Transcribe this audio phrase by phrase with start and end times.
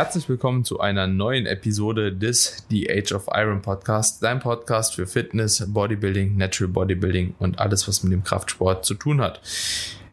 [0.00, 5.06] Herzlich willkommen zu einer neuen Episode des The Age of Iron Podcast, dein Podcast für
[5.06, 9.42] Fitness, Bodybuilding, Natural Bodybuilding und alles, was mit dem Kraftsport zu tun hat.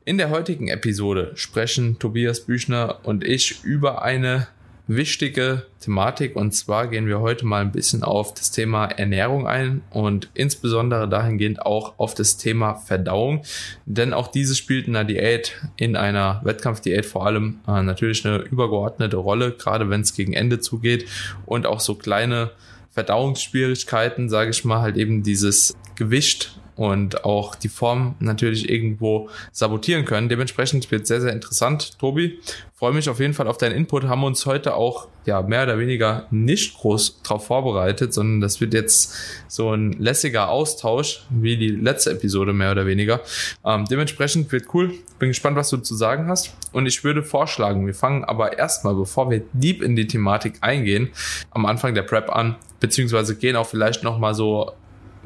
[0.04, 4.50] In der heutigen Episode sprechen Tobias Büchner und ich über eine
[4.88, 6.36] wichtige Thematik.
[6.36, 11.08] Und zwar gehen wir heute mal ein bisschen auf das Thema Ernährung ein und insbesondere
[11.08, 13.44] dahingehend auch auf das Thema Verdauung,
[13.86, 18.38] denn auch dieses spielt in einer Diät, in einer Wettkampfdiät vor allem äh, natürlich eine
[18.40, 21.06] übergeordnete Rolle, gerade wenn es gegen Ende zugeht.
[21.46, 22.52] Und auch so kleine
[22.92, 30.06] Verdauungsschwierigkeiten, sage ich mal, halt eben dieses Gewicht und auch die Form natürlich irgendwo sabotieren
[30.06, 30.30] können.
[30.30, 31.98] Dementsprechend wird sehr, sehr interessant.
[32.00, 32.40] Tobi,
[32.76, 34.04] freue mich auf jeden Fall auf deinen Input.
[34.04, 38.76] Haben uns heute auch ja mehr oder weniger nicht groß drauf vorbereitet, sondern das wird
[38.76, 39.16] jetzt
[39.48, 43.22] so ein lässiger Austausch wie die letzte Episode mehr oder weniger.
[43.66, 44.94] Ähm, dementsprechend wird cool.
[45.18, 46.56] Bin gespannt, was du zu sagen hast.
[46.72, 51.10] Und ich würde vorschlagen, wir fangen aber erstmal, bevor wir deep in die Thematik eingehen,
[51.50, 54.74] am Anfang der Prep an, beziehungsweise gehen auch vielleicht nochmal so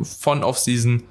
[0.02, 1.03] von Off-Season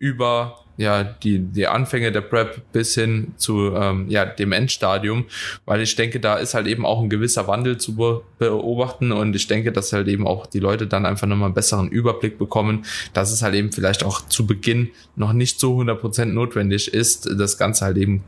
[0.00, 5.26] über ja, die, die Anfänge der Prep bis hin zu ähm, ja, dem Endstadium,
[5.66, 9.36] weil ich denke, da ist halt eben auch ein gewisser Wandel zu be beobachten und
[9.36, 12.86] ich denke, dass halt eben auch die Leute dann einfach nochmal einen besseren Überblick bekommen,
[13.12, 17.58] dass es halt eben vielleicht auch zu Beginn noch nicht so 100% notwendig ist, das
[17.58, 18.24] Ganze halt eben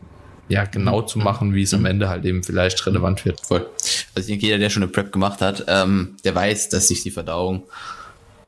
[0.49, 1.07] ja, genau mhm.
[1.07, 1.87] zu machen, wie es am mhm.
[1.87, 3.41] Ende halt eben vielleicht relevant wird.
[3.41, 3.67] Voll.
[4.15, 7.03] Also ich denke, jeder, der schon eine Prep gemacht hat, ähm, der weiß, dass sich
[7.03, 7.63] die Verdauung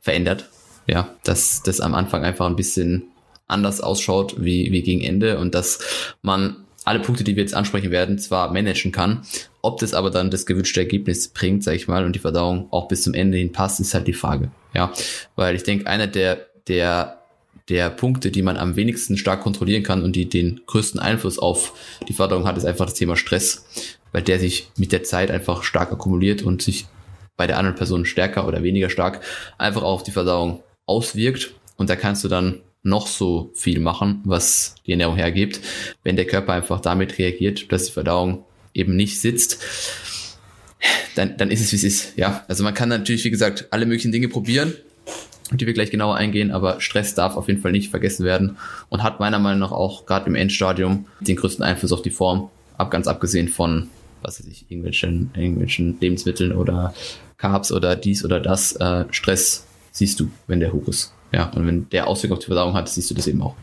[0.03, 0.51] verändert.
[0.87, 3.05] Ja, dass das am Anfang einfach ein bisschen
[3.47, 5.81] anders ausschaut wie, wie gegen Ende und dass
[6.23, 9.23] man alle Punkte, die wir jetzt ansprechen werden, zwar managen kann.
[9.63, 12.89] Ob das aber dann das gewünschte Ergebnis bringt, sage ich mal, und die Verdauung auch
[12.89, 14.51] bis zum Ende hin passt, ist halt die Frage.
[14.75, 14.93] Ja,
[15.35, 17.23] weil ich denke, einer der, der,
[17.71, 21.73] der Punkte, die man am wenigsten stark kontrollieren kann und die den größten Einfluss auf
[22.07, 23.65] die Verdauung hat, ist einfach das Thema Stress,
[24.13, 26.87] weil der sich mit der Zeit einfach stark akkumuliert und sich
[27.37, 29.21] bei der anderen Person stärker oder weniger stark
[29.57, 31.55] einfach auf die Verdauung auswirkt.
[31.77, 35.61] Und da kannst du dann noch so viel machen, was die Ernährung hergibt,
[36.05, 39.59] wenn der Körper einfach damit reagiert, dass die Verdauung eben nicht sitzt,
[41.15, 42.19] dann, dann ist es, wie es ist.
[42.19, 44.75] Ja, also man kann natürlich, wie gesagt, alle möglichen Dinge probieren,
[45.51, 48.59] die wir gleich genauer eingehen, aber Stress darf auf jeden Fall nicht vergessen werden
[48.91, 52.51] und hat meiner Meinung nach auch gerade im Endstadium den größten Einfluss auf die Form,
[52.77, 53.89] ab ganz abgesehen von,
[54.21, 56.93] was weiß ich, irgendwelchen, irgendwelchen Lebensmitteln oder
[57.39, 58.73] Carbs oder dies oder das.
[58.77, 61.13] Äh, Stress siehst du, wenn der hoch ist.
[61.35, 63.57] Ja, und wenn der Auswirkungen auf die Verdauung hat, siehst du das eben auch.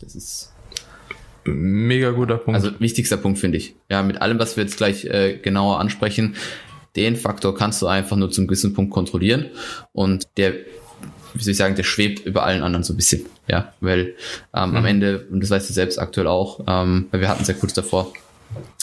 [0.00, 0.52] Das ist
[1.44, 2.54] mega guter Punkt.
[2.54, 3.74] Also wichtigster Punkt finde ich.
[3.90, 6.36] Ja, mit allem, was wir jetzt gleich äh, genauer ansprechen,
[6.94, 9.46] den Faktor kannst du einfach nur zum gewissen Punkt kontrollieren
[9.92, 10.54] und der
[11.34, 14.14] wie soll ich sagen, der schwebt über allen anderen so ein bisschen, ja, weil
[14.54, 14.76] ähm, mhm.
[14.76, 17.54] am Ende, und das weißt du selbst aktuell auch, ähm, weil wir hatten es ja
[17.54, 18.12] kurz davor,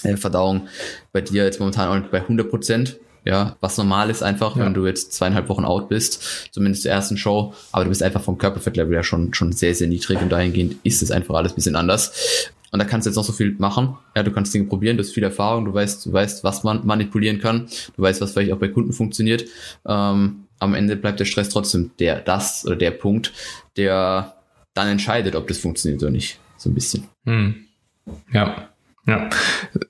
[0.04, 0.68] äh, Verdauung
[1.14, 4.66] bei dir jetzt momentan auch bei 100 Prozent, ja, was normal ist einfach, ja.
[4.66, 8.22] wenn du jetzt zweieinhalb Wochen out bist, zumindest der ersten Show, aber du bist einfach
[8.22, 11.56] vom Körperfettlevel ja schon, schon sehr, sehr niedrig und dahingehend ist es einfach alles ein
[11.56, 12.50] bisschen anders.
[12.72, 13.98] Und da kannst du jetzt noch so viel machen.
[14.16, 16.86] Ja, du kannst Dinge probieren, du hast viel Erfahrung, du weißt, du weißt, was man
[16.86, 19.46] manipulieren kann, du weißt, was vielleicht auch bei Kunden funktioniert.
[19.86, 23.34] Ähm, am Ende bleibt der Stress trotzdem der, das oder der Punkt,
[23.78, 24.36] der
[24.74, 26.40] dann entscheidet, ob das funktioniert oder nicht.
[26.58, 27.08] So ein bisschen.
[27.26, 27.66] Hm.
[28.32, 28.70] Ja.
[29.06, 29.30] Ja.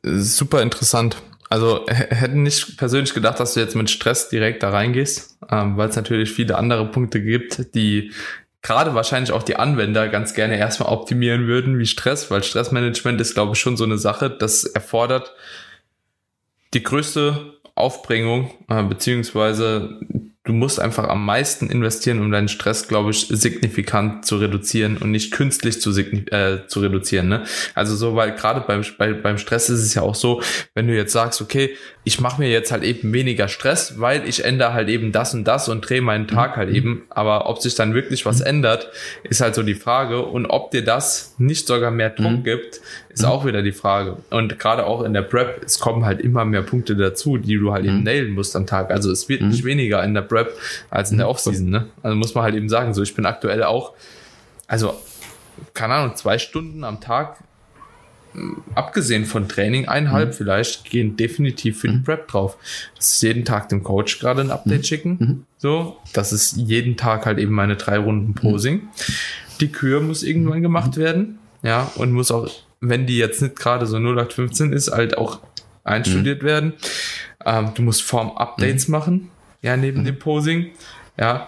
[0.04, 1.18] Super interessant.
[1.52, 5.90] Also hätten nicht persönlich gedacht, dass du jetzt mit Stress direkt da reingehst, ähm, weil
[5.90, 8.14] es natürlich viele andere Punkte gibt, die
[8.62, 13.34] gerade wahrscheinlich auch die Anwender ganz gerne erstmal optimieren würden, wie Stress, weil Stressmanagement ist,
[13.34, 15.34] glaube ich, schon so eine Sache, das erfordert
[16.74, 20.00] die größte Aufbringung, äh, beziehungsweise
[20.44, 25.12] du musst einfach am meisten investieren, um deinen Stress, glaube ich, signifikant zu reduzieren und
[25.12, 27.28] nicht künstlich zu, äh, zu reduzieren.
[27.30, 27.44] Ne?
[27.76, 30.42] Also so, weil gerade beim, bei, beim Stress ist es ja auch so,
[30.74, 34.44] wenn du jetzt sagst, okay, ich mache mir jetzt halt eben weniger Stress, weil ich
[34.44, 36.76] ändere halt eben das und das und drehe meinen Tag halt mhm.
[36.76, 37.02] eben.
[37.10, 38.48] Aber ob sich dann wirklich was mhm.
[38.48, 38.90] ändert,
[39.24, 40.24] ist halt so die Frage.
[40.24, 42.44] Und ob dir das nicht sogar mehr Druck mhm.
[42.44, 43.28] gibt, ist mhm.
[43.28, 44.18] auch wieder die Frage.
[44.32, 47.72] Und gerade auch in der Prep, es kommen halt immer mehr Punkte dazu, die du
[47.72, 48.04] halt eben mhm.
[48.04, 48.90] nailen musst am Tag.
[48.90, 49.50] Also es wird mhm.
[49.50, 50.58] nicht weniger in der Prep
[50.90, 51.70] als in der Offseason.
[51.70, 51.88] Ne?
[52.02, 53.94] Also muss man halt eben sagen, so ich bin aktuell auch,
[54.66, 54.96] also
[55.76, 57.38] keine Ahnung, zwei Stunden am Tag
[58.76, 60.34] abgesehen von Training, eineinhalb mhm.
[60.34, 61.94] vielleicht, gehen definitiv für mhm.
[61.94, 62.58] die Prep drauf.
[62.96, 64.86] Das ist jeden Tag dem Coach gerade ein Update mhm.
[64.86, 65.18] schicken.
[65.20, 65.46] Mhm.
[65.58, 68.88] So, das ist jeden Tag halt eben meine drei Runden Posing.
[69.60, 71.02] Die Kür muss irgendwann gemacht mhm.
[71.02, 71.40] werden.
[71.64, 72.50] Ja, und muss auch,
[72.80, 75.40] wenn die jetzt nicht gerade so 0815 ist, halt auch
[75.84, 76.48] einstudiert mhm.
[76.48, 76.74] werden.
[77.46, 79.30] Ähm, du musst Form-Updates machen.
[79.62, 80.72] Ja, neben dem Posing.
[81.20, 81.48] Ja.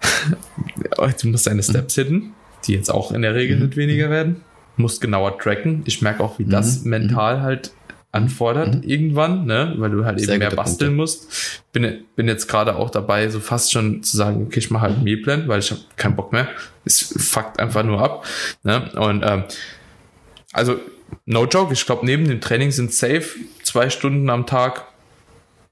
[1.20, 2.32] du musst deine Steps hitten,
[2.66, 4.42] die jetzt auch in der Regel nicht weniger werden
[4.76, 5.82] musst genauer tracken.
[5.84, 6.90] Ich merke auch, wie das mhm.
[6.90, 7.72] mental halt
[8.14, 8.82] anfordert mhm.
[8.84, 9.74] irgendwann, ne?
[9.76, 10.96] weil du halt Sehr eben mehr basteln Punkte.
[10.96, 11.62] musst.
[11.72, 15.02] Bin, bin jetzt gerade auch dabei, so fast schon zu sagen, okay, ich mache halt
[15.02, 16.48] Mealplan, weil ich habe keinen Bock mehr.
[16.84, 18.24] Es fuckt einfach nur ab.
[18.62, 18.90] Ne?
[18.92, 19.44] Und ähm,
[20.52, 20.76] also,
[21.26, 23.30] no joke, ich glaube, neben dem Training sind safe
[23.64, 24.84] zwei Stunden am Tag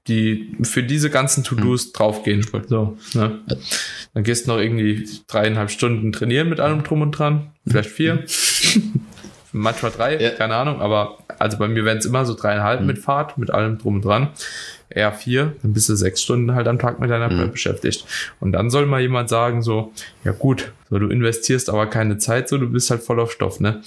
[0.07, 1.91] die für diese ganzen To-Dos hm.
[1.93, 2.45] draufgehen.
[2.67, 3.39] So, ne?
[4.13, 8.25] Dann gehst du noch irgendwie dreieinhalb Stunden trainieren mit allem drum und dran, vielleicht vier.
[9.55, 10.31] Manchmal drei, ja.
[10.31, 12.87] keine Ahnung, aber also bei mir werden es immer so dreieinhalb mhm.
[12.87, 14.29] mit Fahrt, mit allem drum und dran
[14.95, 17.51] eher vier, dann bist du sechs Stunden halt am Tag mit deiner mhm.
[17.51, 18.05] beschäftigt.
[18.39, 19.91] Und dann soll mal jemand sagen so,
[20.23, 23.59] ja gut, so du investierst aber keine Zeit, so du bist halt voll auf Stoff,
[23.59, 23.81] ne?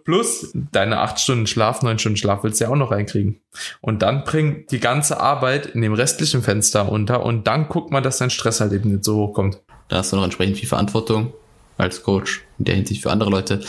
[0.05, 3.41] Plus deine acht Stunden Schlaf, neun Stunden Schlaf willst du ja auch noch reinkriegen.
[3.81, 8.01] Und dann bring die ganze Arbeit in dem restlichen Fenster unter und dann guck mal,
[8.01, 9.61] dass dein Stress halt eben nicht so hoch kommt.
[9.89, 11.33] Da hast du noch entsprechend viel Verantwortung
[11.77, 13.61] als Coach in der Hinsicht für andere Leute.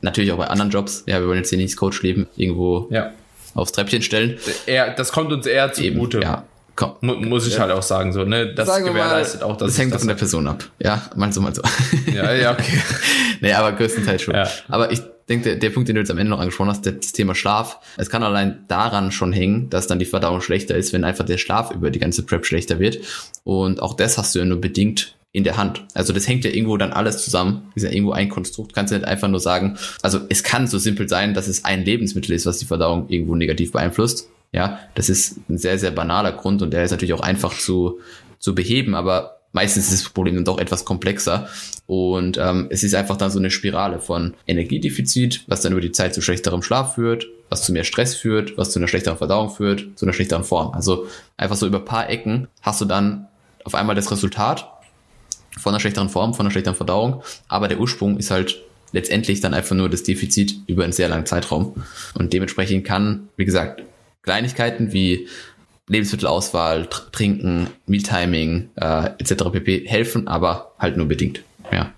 [0.00, 1.04] Natürlich auch bei anderen Jobs.
[1.06, 3.12] Ja, wir wollen jetzt hier nicht als Coach leben, irgendwo ja
[3.54, 4.38] aufs Treppchen stellen.
[4.66, 6.20] Eher, das kommt uns eher zugute.
[6.20, 6.44] Ja.
[6.74, 6.96] Komm.
[7.00, 7.60] Muss ich ja.
[7.60, 8.54] halt auch sagen, so, ne?
[8.54, 10.64] Das sagen gewährleistet mal, auch, dass das hängt das von der Person ab.
[10.78, 11.62] Ja, mal so, mal so.
[12.14, 12.78] Ja, ja, okay.
[13.40, 14.34] nee, aber größtenteils schon.
[14.34, 14.48] Ja.
[14.68, 17.12] Aber ich denke, der, der Punkt, den du jetzt am Ende noch angesprochen hast, das
[17.12, 21.04] Thema Schlaf, es kann allein daran schon hängen, dass dann die Verdauung schlechter ist, wenn
[21.04, 22.98] einfach der Schlaf über die ganze Prep schlechter wird.
[23.44, 25.84] Und auch das hast du ja nur bedingt in der Hand.
[25.94, 27.72] Also das hängt ja irgendwo dann alles zusammen.
[27.74, 28.74] Ist ja irgendwo ein Konstrukt.
[28.74, 31.84] Kannst du nicht einfach nur sagen, also es kann so simpel sein, dass es ein
[31.84, 34.28] Lebensmittel ist, was die Verdauung irgendwo negativ beeinflusst.
[34.52, 38.00] Ja, das ist ein sehr, sehr banaler Grund und der ist natürlich auch einfach zu,
[38.38, 41.48] zu beheben, aber meistens ist das Problem dann doch etwas komplexer
[41.86, 45.92] und ähm, es ist einfach dann so eine Spirale von Energiedefizit, was dann über die
[45.92, 49.48] Zeit zu schlechterem Schlaf führt, was zu mehr Stress führt, was zu einer schlechteren Verdauung
[49.48, 50.74] führt, zu einer schlechteren Form.
[50.74, 51.06] Also
[51.38, 53.28] einfach so über paar Ecken hast du dann
[53.64, 54.68] auf einmal das Resultat
[55.58, 58.62] von einer schlechteren Form, von einer schlechteren Verdauung, aber der Ursprung ist halt
[58.92, 61.74] letztendlich dann einfach nur das Defizit über einen sehr langen Zeitraum.
[62.14, 63.82] Und dementsprechend kann, wie gesagt,
[64.22, 65.28] Kleinigkeiten wie
[65.88, 69.44] Lebensmittelauswahl, Trinken, Mealtiming äh, etc.
[69.52, 69.84] pp.
[69.86, 71.42] helfen, aber halt nur bedingt.
[71.72, 71.92] Ja.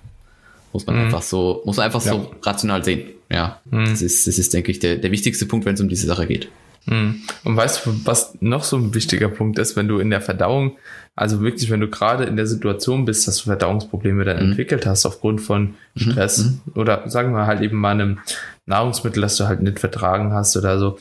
[0.73, 1.03] Muss man mhm.
[1.03, 2.13] einfach so, muss man einfach ja.
[2.13, 3.11] so rational sehen.
[3.31, 3.61] Ja.
[3.71, 3.87] Mhm.
[3.87, 6.27] Das ist, das ist, denke ich, der, der wichtigste Punkt, wenn es um diese Sache
[6.27, 6.49] geht.
[6.87, 7.23] Mhm.
[7.45, 10.77] Und weißt du, was noch so ein wichtiger Punkt ist, wenn du in der Verdauung
[11.17, 14.51] also wirklich, wenn du gerade in der Situation bist, dass du Verdauungsprobleme dann mhm.
[14.51, 16.01] entwickelt hast aufgrund von mhm.
[16.01, 16.61] Stress mhm.
[16.75, 18.19] oder sagen wir halt eben mal einem
[18.67, 20.99] Nahrungsmittel, das du halt nicht vertragen hast oder so,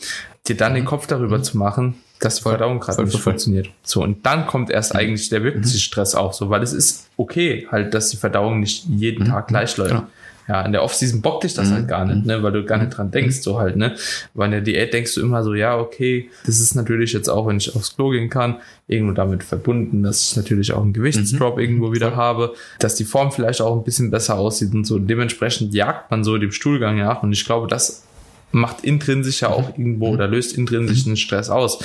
[0.48, 0.88] dir dann den mhm.
[0.88, 1.44] Kopf darüber mhm.
[1.44, 3.22] zu machen, dass die Verdauung gerade nicht voll.
[3.22, 3.70] funktioniert.
[3.82, 7.68] So, und dann kommt erst eigentlich der wirkliche Stress auch so, weil es ist okay
[7.72, 9.92] halt, dass die Verdauung nicht jeden Tag gleich läuft.
[9.92, 10.08] Genau
[10.48, 11.74] ja, in der Offseason bockt dich das mhm.
[11.74, 13.96] halt gar nicht, ne, weil du gar nicht dran denkst, so halt, ne.
[14.34, 17.48] Weil in der Diät denkst du immer so, ja, okay, das ist natürlich jetzt auch,
[17.48, 18.58] wenn ich aufs Klo gehen kann,
[18.88, 21.62] irgendwo damit verbunden, dass ich natürlich auch einen Gewichtsdrop mhm.
[21.62, 25.00] irgendwo wieder habe, dass die Form vielleicht auch ein bisschen besser aussieht und so.
[25.00, 28.04] Dementsprechend jagt man so dem Stuhlgang nach und ich glaube, das
[28.54, 31.80] macht intrinsisch ja auch irgendwo oder löst intrinsischen Stress aus,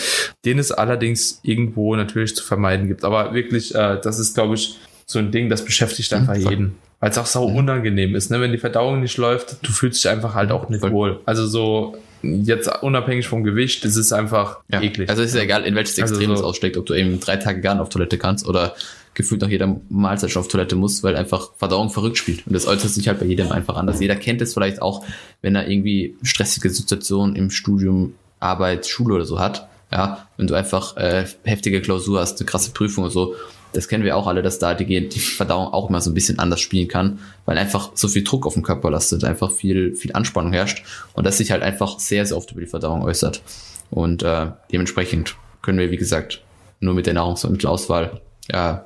[0.44, 3.04] den es allerdings irgendwo natürlich zu vermeiden gibt.
[3.04, 4.78] Aber wirklich, äh, das ist, glaube ich,
[5.08, 8.40] so ein Ding, das beschäftigt einfach jeden weil es auch sau unangenehm ist, ne?
[8.40, 10.93] Wenn die Verdauung nicht läuft, du fühlst dich einfach halt auch nicht Voll.
[10.93, 11.20] wohl.
[11.26, 14.82] Also so jetzt unabhängig vom Gewicht, das ist einfach ja.
[14.82, 15.08] eklig.
[15.08, 16.94] Also es ist ja egal, in welches also Extrem also so es aussteckt, ob du
[16.94, 18.75] eben drei Tage gar nicht auf Toilette kannst oder
[19.14, 22.44] gefühlt nach jeder Mahlzeit schon auf Toilette musst, weil einfach Verdauung verrückt spielt.
[22.47, 24.00] Und das äußert sich halt bei jedem einfach anders.
[24.00, 25.04] Jeder kennt es vielleicht auch,
[25.40, 29.68] wenn er irgendwie stressige Situationen im Studium, Arbeit, Schule oder so hat.
[29.92, 33.35] Ja, wenn du einfach äh, heftige Klausur hast, eine krasse Prüfung oder so,
[33.72, 36.38] das kennen wir auch alle, dass da die, die Verdauung auch immer so ein bisschen
[36.38, 40.12] anders spielen kann, weil einfach so viel Druck auf dem Körper lastet, einfach viel, viel
[40.12, 40.84] Anspannung herrscht
[41.14, 43.42] und das sich halt einfach sehr, sehr oft über die Verdauung äußert.
[43.90, 46.42] Und äh, dementsprechend können wir, wie gesagt,
[46.80, 48.20] nur mit der Nahrungsmittelauswahl
[48.50, 48.84] ja,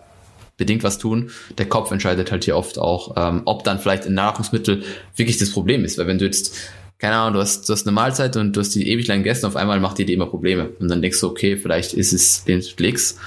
[0.56, 1.30] bedingt was tun.
[1.58, 4.82] Der Kopf entscheidet halt hier oft auch, ähm, ob dann vielleicht ein Nahrungsmittel
[5.16, 6.56] wirklich das Problem ist, weil wenn du jetzt
[6.98, 9.46] keine Ahnung, du hast, du hast eine Mahlzeit und du hast die ewig lang gegessen,
[9.46, 10.68] auf einmal macht die dir immer Probleme.
[10.78, 13.18] Und dann denkst du, okay, vielleicht ist es Lebensmittel X.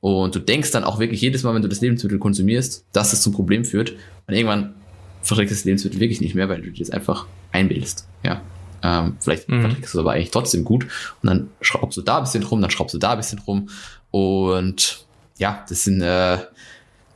[0.00, 3.22] Und du denkst dann auch wirklich jedes Mal, wenn du das Lebensmittel konsumierst, dass es
[3.22, 3.94] zum Problem führt.
[4.26, 4.74] Und irgendwann
[5.22, 8.06] verträgst du das Lebensmittel wirklich nicht mehr, weil du dir das einfach einbildest.
[8.24, 8.40] Ja.
[8.82, 9.62] Ähm, vielleicht mhm.
[9.62, 10.84] verträgst du es aber eigentlich trotzdem gut.
[11.22, 13.68] Und dann schraubst du da ein bisschen rum, dann schraubst du da ein bisschen rum.
[14.10, 15.06] Und
[15.38, 16.36] ja, das sind, äh,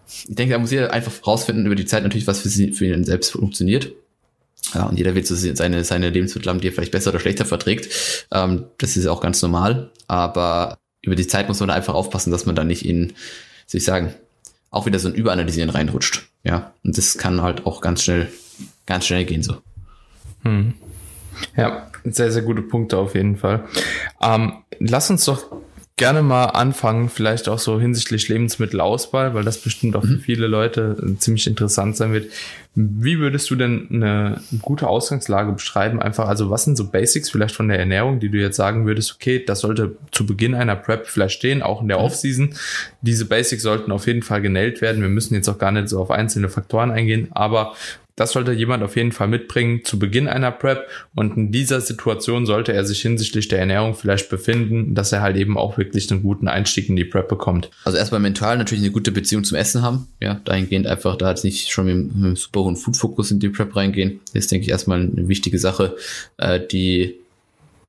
[0.09, 2.87] ich denke, da muss jeder einfach rausfinden über die Zeit natürlich, was für, sie, für
[2.87, 3.93] ihn selbst funktioniert.
[4.75, 7.45] Ja, und jeder wird so seine, seine Lebensmittel haben, die er vielleicht besser oder schlechter
[7.45, 8.27] verträgt.
[8.33, 9.91] Ähm, das ist auch ganz normal.
[10.07, 13.13] Aber über die Zeit muss man da einfach aufpassen, dass man da nicht in,
[13.67, 14.15] soll ich sagen,
[14.71, 16.29] auch wieder so ein Überanalysieren reinrutscht.
[16.45, 18.29] Ja, und das kann halt auch ganz schnell,
[18.87, 19.59] ganz schnell gehen so.
[20.43, 20.75] Hm.
[21.57, 23.65] Ja, sehr, sehr gute Punkte auf jeden Fall.
[24.21, 25.45] Ähm, lass uns doch
[25.97, 30.21] gerne mal anfangen, vielleicht auch so hinsichtlich Lebensmittelauswahl, weil das bestimmt auch für mhm.
[30.21, 32.33] viele Leute äh, ziemlich interessant sein wird.
[32.75, 36.01] Wie würdest du denn eine gute Ausgangslage beschreiben?
[36.01, 39.15] Einfach, also was sind so Basics vielleicht von der Ernährung, die du jetzt sagen würdest,
[39.15, 42.05] okay, das sollte zu Beginn einer Prep vielleicht stehen, auch in der mhm.
[42.05, 42.55] Offseason.
[43.03, 45.03] Diese Basics sollten auf jeden Fall genäht werden.
[45.03, 47.75] Wir müssen jetzt auch gar nicht so auf einzelne Faktoren eingehen, aber
[48.17, 52.45] das sollte jemand auf jeden Fall mitbringen zu Beginn einer Prep und in dieser Situation
[52.45, 56.23] sollte er sich hinsichtlich der Ernährung vielleicht befinden, dass er halt eben auch wirklich einen
[56.23, 57.71] guten Einstieg in die Prep bekommt.
[57.85, 61.45] Also erstmal mental natürlich eine gute Beziehung zum Essen haben, ja, dahingehend einfach da jetzt
[61.45, 64.21] nicht schon mit, einem super hohen Food-Fokus in die Prep reingehen.
[64.27, 65.97] Das ist, denke ich, erstmal eine wichtige Sache,
[66.37, 67.17] äh, die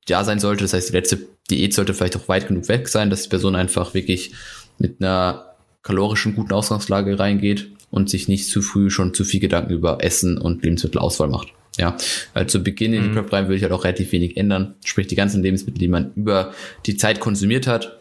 [0.06, 0.64] da sein sollte.
[0.64, 1.18] Das heißt, die letzte
[1.50, 4.32] Diät sollte vielleicht auch weit genug weg sein, dass die Person einfach wirklich
[4.78, 9.72] mit einer kalorischen guten Ausgangslage reingeht und sich nicht zu früh schon zu viel Gedanken
[9.72, 11.52] über Essen und Lebensmittelauswahl macht.
[11.78, 11.96] Ja,
[12.34, 13.14] weil zu Beginn in die mhm.
[13.14, 14.74] Prep rein würde ich halt auch relativ wenig ändern.
[14.84, 16.52] Sprich, die ganzen Lebensmittel, die man über
[16.86, 17.96] die Zeit konsumiert hat,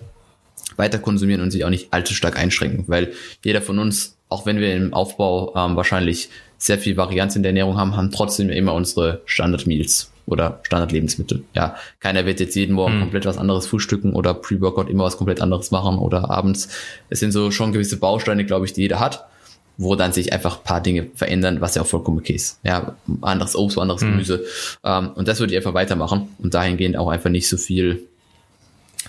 [0.78, 4.60] weiter konsumieren und sich auch nicht allzu stark einschränken, weil jeder von uns, auch wenn
[4.60, 8.74] wir im Aufbau ähm, wahrscheinlich sehr viel Varianz in der Ernährung haben, haben trotzdem immer
[8.74, 11.44] unsere Standard-Meals oder Standard-Lebensmittel.
[11.54, 13.02] Ja, keiner wird jetzt jeden Morgen mhm.
[13.02, 16.70] komplett was anderes frühstücken oder Pre-Workout immer was komplett anderes machen oder abends.
[17.10, 19.28] Es sind so schon gewisse Bausteine, glaube ich, die jeder hat
[19.78, 22.60] wo dann sich einfach ein paar Dinge verändern, was ja auch vollkommen okay ist.
[22.64, 24.12] Ja, anderes Obst, anderes mhm.
[24.12, 24.46] Gemüse.
[24.84, 28.04] Ähm, und das würde ich einfach weitermachen und dahingehend auch einfach nicht so viel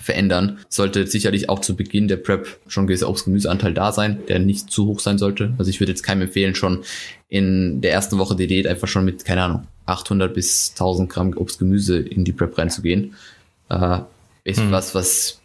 [0.00, 0.59] verändern.
[0.68, 4.71] Sollte sicherlich auch zu Beginn der Prep schon ein gewisser Obst-Gemüseanteil da sein, der nicht
[4.71, 5.52] zu hoch sein sollte.
[5.59, 6.85] Also ich würde jetzt keinem empfehlen, schon
[7.28, 11.37] in der ersten Woche der Diät einfach schon mit, keine Ahnung, 800 bis 1000 Gramm
[11.37, 13.14] Obst-Gemüse in die Prep reinzugehen.
[13.68, 13.99] Äh,
[14.44, 14.73] ist mhm.
[14.73, 15.40] was, was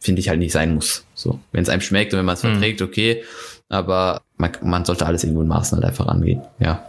[0.00, 1.04] finde ich halt nicht sein muss.
[1.14, 2.52] So, wenn es einem schmeckt und wenn man es mhm.
[2.52, 3.22] verträgt, okay
[3.68, 6.84] aber man, man sollte alles irgendwo in Maßen halt einfach angehen, ja.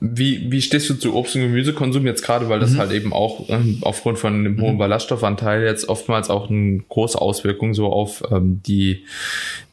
[0.00, 2.78] Wie, wie stehst du zu Obst- und Gemüsekonsum jetzt gerade, weil das mhm.
[2.78, 4.78] halt eben auch ähm, aufgrund von dem hohen mhm.
[4.78, 9.04] Ballaststoffanteil jetzt oftmals auch eine große Auswirkung so auf ähm, die,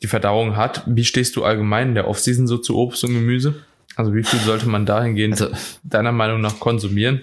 [0.04, 0.84] die Verdauung hat.
[0.86, 3.56] Wie stehst du allgemein in der Offseason so zu Obst und Gemüse?
[3.96, 7.22] Also wie viel sollte man dahingehend also, deiner Meinung nach konsumieren?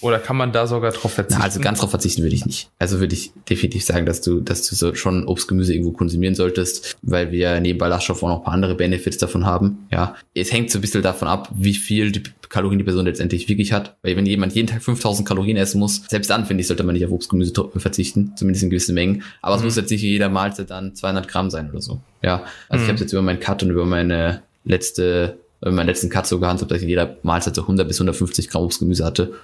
[0.00, 1.40] Oder kann man da sogar drauf verzichten?
[1.40, 2.70] Na, also ganz drauf verzichten würde ich nicht.
[2.78, 6.34] Also würde ich definitiv sagen, dass du, dass du so schon Obst, Gemüse irgendwo konsumieren
[6.34, 9.86] solltest, weil wir neben Ballaststoff auch noch ein paar andere Benefits davon haben.
[9.90, 13.48] Ja, es hängt so ein bisschen davon ab, wie viel die Kalorien die Person letztendlich
[13.48, 13.96] wirklich hat.
[14.02, 16.94] Weil wenn jemand jeden Tag 5000 Kalorien essen muss, selbst dann finde ich, sollte man
[16.94, 19.22] nicht auf Obst, Gemüse verzichten, zumindest in gewissen Mengen.
[19.42, 19.60] Aber mhm.
[19.60, 22.00] es muss jetzt nicht jeder Mahlzeit dann 200 Gramm sein oder so.
[22.22, 22.84] Ja, also mhm.
[22.84, 26.38] ich habe jetzt über meinen Cut und über meine letzte, über meinen letzten Cut so
[26.38, 29.34] gehandhabt, dass ich in jeder Mahlzeit so 100 bis 150 Gramm Obst, Gemüse hatte.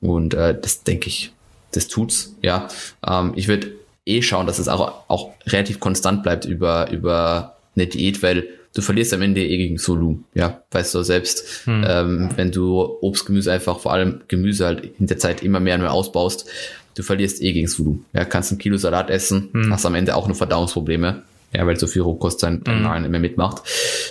[0.00, 1.32] Und äh, das denke ich,
[1.72, 2.68] das tut's, ja.
[3.06, 3.72] Ähm, ich würde
[4.06, 8.82] eh schauen, dass es auch, auch relativ konstant bleibt über, über eine Diät, weil du
[8.82, 11.84] verlierst am Ende eh gegen Solu, ja, weißt du selbst, hm.
[11.86, 15.74] ähm, wenn du Obst, Gemüse einfach, vor allem Gemüse halt in der Zeit immer mehr
[15.74, 16.46] und mehr ausbaust,
[16.94, 18.00] du verlierst eh gegen Solu.
[18.12, 19.72] Ja, kannst ein Kilo Salat essen, hm.
[19.72, 23.04] hast am Ende auch nur Verdauungsprobleme, ja, weil so viel Rohkost dein, dein hm.
[23.04, 23.62] immer mitmacht,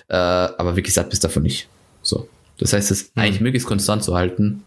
[0.08, 1.68] äh, aber wie gesagt, bist davon nicht.
[2.02, 2.28] So.
[2.58, 3.10] Das heißt, es hm.
[3.16, 4.64] eigentlich möglichst konstant zu halten,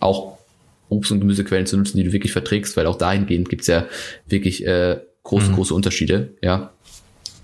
[0.00, 0.38] auch
[0.88, 3.86] Obst- und Gemüsequellen zu nutzen, die du wirklich verträgst, weil auch dahingehend gibt's ja
[4.26, 5.54] wirklich äh, große, mhm.
[5.54, 6.72] große Unterschiede, ja.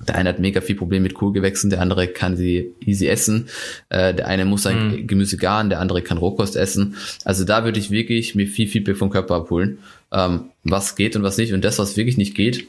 [0.07, 3.49] Der eine hat mega viel Problem mit Kohlgewächsen, der andere kann sie easy essen.
[3.88, 5.07] Äh, der eine muss sein mhm.
[5.09, 6.95] Gemüse garen, der andere kann Rohkost essen.
[7.25, 9.78] Also da würde ich wirklich mir viel Feedback vom Körper abholen,
[10.12, 11.52] ähm, was geht und was nicht.
[11.52, 12.66] Und das, was wirklich nicht geht,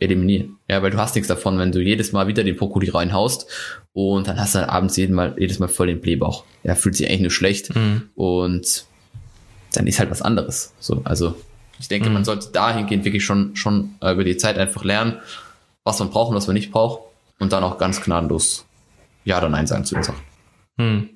[0.00, 0.56] eliminieren.
[0.68, 3.46] Ja, weil du hast nichts davon, wenn du jedes Mal wieder den Brokkoli reinhaust
[3.92, 6.44] und dann hast du dann abends jeden Mal, jedes Mal voll den Blähbauch.
[6.64, 7.74] Ja, fühlt sich eigentlich nur schlecht.
[7.74, 8.10] Mhm.
[8.16, 8.86] Und
[9.72, 10.72] dann ist halt was anderes.
[10.78, 11.34] So, also
[11.78, 12.14] ich denke, mhm.
[12.14, 15.18] man sollte dahingehend wirklich schon, schon äh, über die Zeit einfach lernen,
[15.84, 17.02] was man braucht und was man nicht braucht
[17.38, 18.64] und dann auch ganz gnadenlos
[19.24, 20.20] Ja oder Nein sagen zu den Sachen.
[20.76, 21.08] Mhm.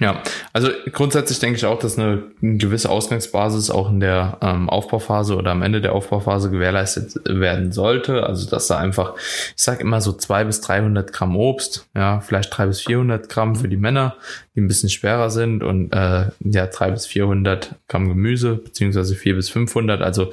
[0.00, 5.34] Ja, also grundsätzlich denke ich auch, dass eine, gewisse Ausgangsbasis auch in der ähm, Aufbauphase
[5.34, 8.24] oder am Ende der Aufbauphase gewährleistet werden sollte.
[8.24, 12.56] Also dass da einfach, ich sage immer so zwei bis 300 Gramm Obst, ja, vielleicht
[12.56, 14.16] drei bis 400 Gramm für die Männer,
[14.58, 19.36] die ein bisschen schwerer sind und äh, ja drei bis 400 Gramm Gemüse beziehungsweise vier
[19.36, 20.02] bis 500.
[20.02, 20.32] Also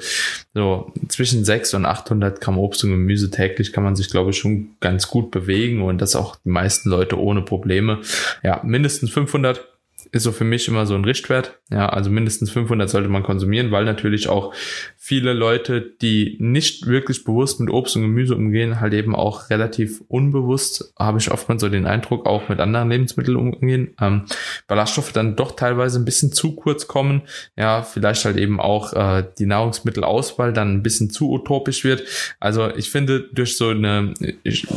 [0.52, 4.38] so zwischen 6 und 800 Gramm Obst und Gemüse täglich kann man sich glaube ich
[4.38, 8.00] schon ganz gut bewegen und das auch die meisten Leute ohne Probleme.
[8.42, 9.64] Ja, mindestens 500
[10.12, 11.58] ist so für mich immer so ein Richtwert.
[11.70, 14.54] Ja, also mindestens 500 sollte man konsumieren, weil natürlich auch
[14.96, 20.02] viele Leute, die nicht wirklich bewusst mit Obst und Gemüse umgehen, halt eben auch relativ
[20.08, 24.26] unbewusst, habe ich oftmals so den Eindruck, auch mit anderen Lebensmitteln umgehen, ähm,
[24.68, 27.22] Ballaststoffe dann doch teilweise ein bisschen zu kurz kommen.
[27.56, 32.04] Ja, vielleicht halt eben auch äh, die Nahrungsmittelauswahl dann ein bisschen zu utopisch wird.
[32.38, 34.14] Also ich finde, durch so eine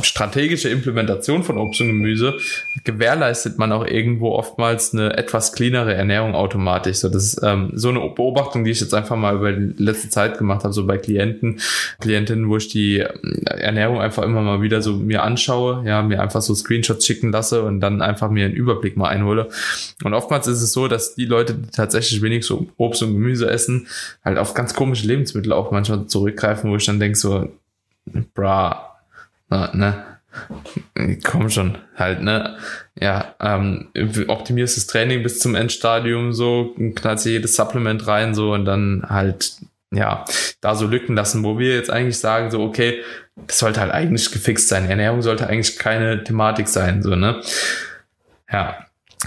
[0.02, 2.38] strategische Implementation von Obst und Gemüse
[2.84, 6.98] gewährleistet man auch irgendwo oftmals eine etwas cleanere Ernährung automatisch.
[6.98, 10.10] So, das ist ähm, so eine Beobachtung, die ich jetzt einfach mal über die letzte
[10.10, 11.60] Zeit gemacht habe, so bei Klienten,
[12.00, 16.22] Klientinnen, wo ich die ähm, Ernährung einfach immer mal wieder so mir anschaue, ja, mir
[16.22, 19.50] einfach so Screenshots schicken lasse und dann einfach mir einen Überblick mal einhole.
[20.04, 23.50] Und oftmals ist es so, dass die Leute, die tatsächlich wenig so Obst und Gemüse
[23.50, 23.88] essen,
[24.24, 27.50] halt auf ganz komische Lebensmittel auch manchmal zurückgreifen, wo ich dann denke so,
[28.34, 28.96] bra,
[29.50, 30.06] na, ne,
[31.24, 32.58] Komm schon, halt, ne?
[33.00, 33.90] Ja, ähm,
[34.28, 39.54] optimierst das Training bis zum Endstadium so, knallst jedes Supplement rein so und dann halt,
[39.92, 40.26] ja,
[40.62, 43.02] da so Lücken lassen, wo wir jetzt eigentlich sagen, so, okay,
[43.48, 44.90] das sollte halt eigentlich gefixt sein.
[44.90, 47.42] Ernährung sollte eigentlich keine Thematik sein, so, ne?
[48.52, 48.86] Ja,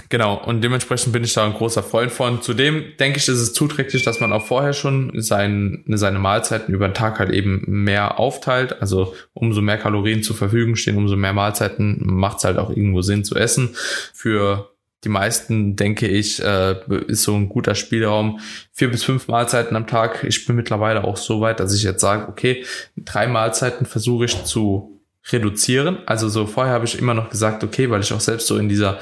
[0.09, 2.41] Genau, und dementsprechend bin ich da ein großer Freund von.
[2.41, 6.87] Zudem denke ich, ist es zuträglich, dass man auch vorher schon sein, seine Mahlzeiten über
[6.87, 8.81] den Tag halt eben mehr aufteilt.
[8.81, 13.03] Also umso mehr Kalorien zur Verfügung stehen, umso mehr Mahlzeiten macht es halt auch irgendwo
[13.03, 13.75] Sinn zu essen.
[14.13, 14.71] Für
[15.03, 16.75] die meisten, denke ich, äh,
[17.07, 18.39] ist so ein guter Spielraum.
[18.71, 20.23] Vier bis fünf Mahlzeiten am Tag.
[20.23, 22.65] Ich bin mittlerweile auch so weit, dass ich jetzt sage, okay,
[22.97, 25.99] drei Mahlzeiten versuche ich zu reduzieren.
[26.07, 28.69] Also so vorher habe ich immer noch gesagt, okay, weil ich auch selbst so in
[28.69, 28.99] dieser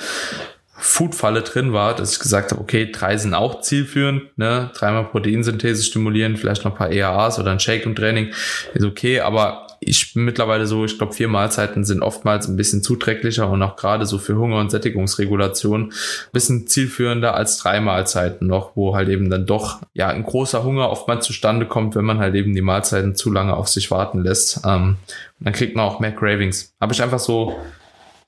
[0.81, 4.71] Foodfalle drin war, dass ich gesagt habe, okay, drei sind auch zielführend, ne?
[4.73, 8.31] dreimal Proteinsynthese stimulieren, vielleicht noch ein paar EAAs oder ein Shake im Training,
[8.73, 12.83] ist okay, aber ich bin mittlerweile so, ich glaube, vier Mahlzeiten sind oftmals ein bisschen
[12.83, 15.91] zuträglicher und auch gerade so für Hunger- und Sättigungsregulation ein
[16.33, 20.89] bisschen zielführender als drei Mahlzeiten noch, wo halt eben dann doch ja ein großer Hunger
[20.89, 24.61] oftmals zustande kommt, wenn man halt eben die Mahlzeiten zu lange auf sich warten lässt.
[24.65, 24.97] Ähm,
[25.39, 26.73] dann kriegt man auch mehr Cravings.
[26.79, 27.55] Habe ich einfach so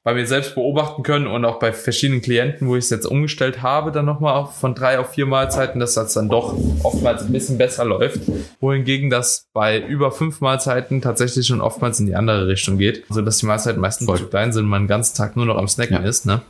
[0.03, 3.61] bei mir selbst beobachten können und auch bei verschiedenen Klienten, wo ich es jetzt umgestellt
[3.61, 7.57] habe, dann nochmal von drei auf vier Mahlzeiten, dass das dann doch oftmals ein bisschen
[7.57, 8.19] besser läuft.
[8.59, 13.05] Wohingegen das bei über fünf Mahlzeiten tatsächlich schon oftmals in die andere Richtung geht.
[13.09, 14.17] Also dass die Mahlzeiten meistens Voll.
[14.17, 16.09] zu klein sind, man den ganzen Tag nur noch am Snacken ja.
[16.09, 16.41] ist, ne?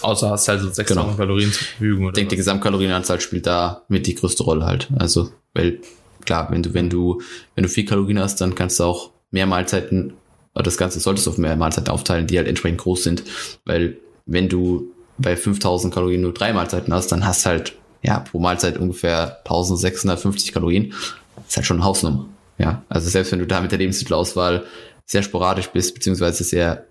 [0.00, 1.16] Außer hast halt so 6000 genau.
[1.16, 2.04] Kalorien zur Verfügung.
[2.04, 4.88] Oder ich denke, die Gesamtkalorienanzahl spielt da mit die größte Rolle halt.
[4.96, 5.80] Also, weil,
[6.24, 7.20] klar, wenn du, wenn du,
[7.56, 10.14] wenn du viel Kalorien hast, dann kannst du auch mehr Mahlzeiten
[10.62, 13.22] das Ganze solltest du auf mehr Mahlzeiten aufteilen, die halt entsprechend groß sind,
[13.64, 18.38] weil wenn du bei 5000 Kalorien nur drei Mahlzeiten hast, dann hast halt ja pro
[18.38, 20.94] Mahlzeit ungefähr 1650 Kalorien.
[21.36, 22.26] Das ist halt schon eine Hausnummer.
[22.58, 24.64] Ja, also selbst wenn du da mit der Lebensmittelauswahl
[25.06, 26.84] sehr sporadisch bist, beziehungsweise sehr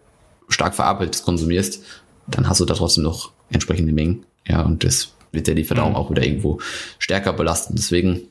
[0.50, 1.84] stark verarbeitet konsumierst,
[2.28, 4.26] dann hast du da trotzdem noch entsprechende Mengen.
[4.48, 5.96] Ja, und das wird ja die Verdauung mhm.
[5.96, 6.60] auch wieder irgendwo
[7.00, 7.76] stärker belasten.
[7.76, 8.22] Deswegen,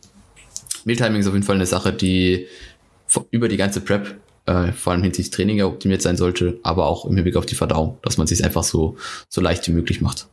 [0.85, 2.47] Mealtiming ist auf jeden Fall eine Sache, die
[3.31, 7.15] über die ganze Prep äh, vor allem hinsichtlich Training optimiert sein sollte, aber auch im
[7.15, 8.97] Hinblick auf die Verdauung, dass man sich einfach so,
[9.29, 10.29] so leicht wie möglich macht.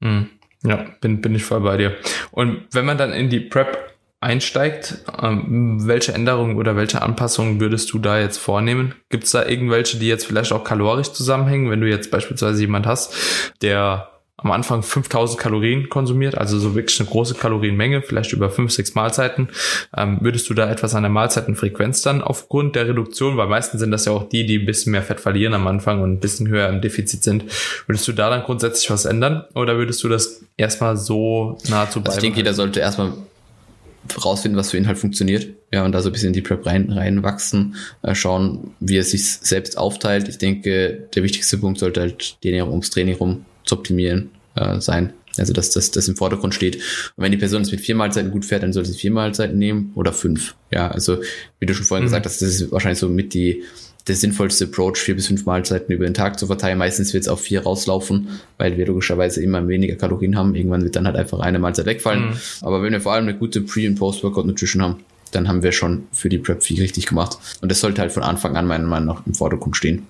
[0.00, 0.28] Mhm.
[0.64, 1.96] Ja, bin, bin ich voll bei dir.
[2.32, 7.92] Und wenn man dann in die Prep einsteigt, ähm, welche Änderungen oder welche Anpassungen würdest
[7.92, 8.94] du da jetzt vornehmen?
[9.08, 12.86] Gibt es da irgendwelche, die jetzt vielleicht auch kalorisch zusammenhängen, wenn du jetzt beispielsweise jemand
[12.86, 18.50] hast, der am Anfang 5000 Kalorien konsumiert, also so wirklich eine große Kalorienmenge, vielleicht über
[18.50, 19.48] fünf, sechs Mahlzeiten.
[19.96, 23.90] Ähm, würdest du da etwas an der Mahlzeitenfrequenz dann aufgrund der Reduktion, weil meistens sind
[23.90, 26.46] das ja auch die, die ein bisschen mehr Fett verlieren am Anfang und ein bisschen
[26.46, 27.44] höher im Defizit sind,
[27.88, 32.12] würdest du da dann grundsätzlich was ändern oder würdest du das erstmal so nahezu also
[32.12, 33.14] Ich denke, jeder sollte erstmal
[34.24, 35.48] rausfinden, was für ihn halt funktioniert.
[35.72, 39.04] Ja, und da so ein bisschen in die Prep rein, reinwachsen, äh, schauen, wie er
[39.04, 40.28] sich selbst aufteilt.
[40.28, 44.80] Ich denke, der wichtigste Punkt sollte halt die Ernährung ums Training rum zu optimieren äh,
[44.80, 45.12] sein.
[45.36, 46.76] Also dass das, das im Vordergrund steht.
[47.16, 49.56] Und wenn die Person es mit vier Mahlzeiten gut fährt, dann sollte sie vier Mahlzeiten
[49.56, 50.56] nehmen oder fünf.
[50.72, 51.18] Ja, also
[51.60, 52.08] wie du schon vorhin mhm.
[52.08, 53.62] gesagt hast, das ist wahrscheinlich so mit die
[54.08, 56.78] der sinnvollste Approach, vier bis fünf Mahlzeiten über den Tag zu verteilen.
[56.78, 60.54] Meistens wird es auf vier rauslaufen, weil wir logischerweise immer weniger Kalorien haben.
[60.54, 62.30] Irgendwann wird dann halt einfach eine Mahlzeit wegfallen.
[62.30, 62.36] Mhm.
[62.62, 64.96] Aber wenn wir vor allem eine gute Pre- und Post-Workout-Nutrition haben,
[65.32, 67.38] dann haben wir schon für die Prep viel richtig gemacht.
[67.60, 70.06] Und das sollte halt von Anfang an meiner Meinung nach im Vordergrund stehen.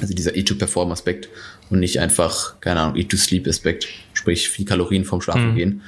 [0.00, 1.28] Also dieser Eat-to-Perform-Aspekt
[1.70, 5.56] und nicht einfach, keine Ahnung, Eat-to-Sleep-Aspekt, sprich viel Kalorien vom Schlafen mhm.
[5.56, 5.82] gehen.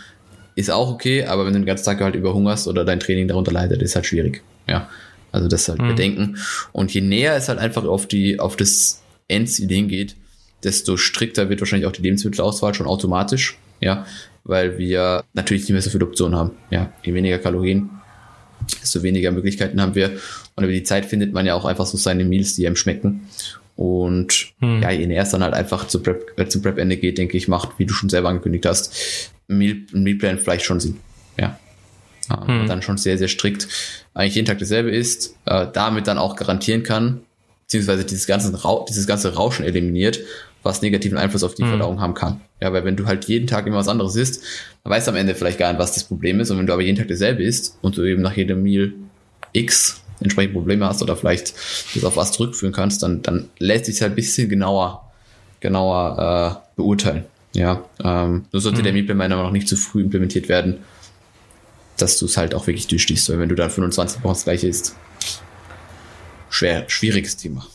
[0.57, 3.53] Ist auch okay, aber wenn du den ganzen Tag halt überhungerst oder dein Training darunter
[3.53, 4.43] leidet, ist halt schwierig.
[4.69, 4.89] Ja,
[5.33, 5.89] also das halt mhm.
[5.89, 6.39] bedenken.
[6.73, 10.17] Und je näher es halt einfach auf die, auf das Endziel hingeht,
[10.63, 13.59] desto strikter wird wahrscheinlich auch die Lebensmittelauswahl schon automatisch.
[13.81, 14.07] Ja,
[14.45, 16.53] weil wir natürlich nicht mehr so viele Optionen haben.
[16.71, 17.91] Ja, je weniger Kalorien,
[18.81, 20.13] desto weniger Möglichkeiten haben wir.
[20.55, 23.23] Und über die Zeit findet man ja auch einfach so seine Meals, die einem schmecken.
[23.77, 24.83] Und hm.
[24.83, 27.49] ja, je näher es dann halt einfach zu Prep, äh, zum Prep-Ende geht, denke ich,
[27.49, 30.99] macht, wie du schon selber angekündigt hast, ein Meal, Mealplan vielleicht schon Sinn.
[31.39, 31.59] Ja.
[32.31, 32.67] ja hm.
[32.67, 33.69] Dann schon sehr, sehr strikt
[34.15, 37.23] eigentlich jeden Tag dasselbe ist, äh, damit dann auch garantieren kann,
[37.63, 38.57] beziehungsweise dieses ganze,
[38.89, 40.21] dieses ganze Rauschen eliminiert,
[40.63, 41.71] was negativen Einfluss auf die hm.
[41.71, 42.41] Verdauung haben kann.
[42.61, 44.43] Ja, weil wenn du halt jeden Tag immer was anderes isst,
[44.85, 46.51] dann weißt du am Ende vielleicht gar nicht, was das Problem ist.
[46.51, 48.93] Und wenn du aber jeden Tag dasselbe isst und du eben nach jedem Meal
[49.53, 51.55] X entsprechend Probleme hast oder vielleicht
[51.95, 55.11] das auf was zurückführen kannst, dann, dann lässt sich halt ein bisschen genauer,
[55.61, 57.25] genauer äh, beurteilen.
[57.55, 58.85] Ja, ähm, nur sollte Mhm.
[58.85, 60.79] der Mealplan meiner Meinung nach nicht zu früh implementiert werden,
[61.99, 63.29] dass du es halt auch wirklich durchstehst.
[63.31, 64.97] Weil wenn du dann 25 Wochen das gleiche isst,
[66.51, 67.67] schwer, schwieriges Thema.